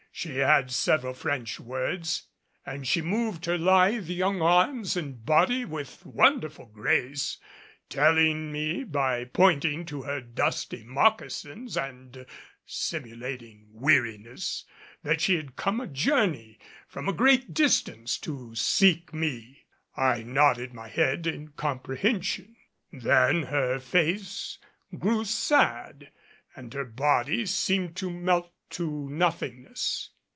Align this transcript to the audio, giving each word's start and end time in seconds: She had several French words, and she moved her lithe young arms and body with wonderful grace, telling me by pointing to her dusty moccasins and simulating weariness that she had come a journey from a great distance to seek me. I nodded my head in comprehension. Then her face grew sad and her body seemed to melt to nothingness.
She 0.13 0.35
had 0.39 0.69
several 0.71 1.13
French 1.13 1.57
words, 1.59 2.27
and 2.65 2.85
she 2.85 3.01
moved 3.01 3.45
her 3.45 3.57
lithe 3.57 4.09
young 4.09 4.41
arms 4.41 4.95
and 4.97 5.25
body 5.25 5.63
with 5.63 6.05
wonderful 6.05 6.65
grace, 6.65 7.37
telling 7.89 8.51
me 8.51 8.83
by 8.83 9.23
pointing 9.23 9.85
to 9.85 10.01
her 10.03 10.19
dusty 10.19 10.83
moccasins 10.83 11.77
and 11.77 12.25
simulating 12.65 13.69
weariness 13.71 14.65
that 15.01 15.21
she 15.21 15.35
had 15.37 15.55
come 15.55 15.79
a 15.79 15.87
journey 15.87 16.59
from 16.89 17.07
a 17.07 17.13
great 17.13 17.53
distance 17.53 18.17
to 18.19 18.53
seek 18.53 19.13
me. 19.13 19.63
I 19.95 20.23
nodded 20.23 20.73
my 20.73 20.89
head 20.89 21.25
in 21.25 21.47
comprehension. 21.53 22.57
Then 22.91 23.43
her 23.43 23.79
face 23.79 24.57
grew 24.99 25.23
sad 25.23 26.11
and 26.53 26.71
her 26.75 26.85
body 26.85 27.45
seemed 27.47 27.95
to 27.95 28.09
melt 28.11 28.51
to 28.69 29.09
nothingness. 29.09 30.11